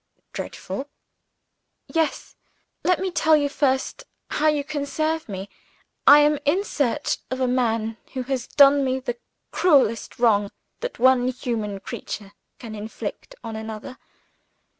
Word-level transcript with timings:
"Dreadful?" 0.33 0.89
"Yes! 1.87 2.35
Let 2.83 2.99
me 2.99 3.11
tell 3.11 3.37
you 3.37 3.47
first 3.49 4.03
how 4.31 4.47
you 4.47 4.63
can 4.63 4.83
serve 4.87 5.29
me. 5.29 5.47
I 6.07 6.21
am 6.21 6.39
in 6.43 6.63
search 6.63 7.19
of 7.29 7.39
a 7.39 7.47
man 7.47 7.97
who 8.13 8.23
has 8.23 8.47
done 8.47 8.83
me 8.83 8.99
the 8.99 9.19
cruelest 9.51 10.17
wrong 10.17 10.49
that 10.79 10.97
one 10.97 11.27
human 11.27 11.79
creature 11.81 12.33
can 12.57 12.73
inflict 12.73 13.35
on 13.43 13.55
another. 13.55 13.99